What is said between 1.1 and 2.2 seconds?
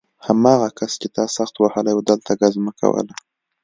تا سخت وهلی و